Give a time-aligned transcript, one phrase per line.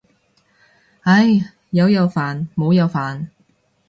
[1.03, 1.27] 唉，
[1.69, 3.27] 有又煩冇又煩。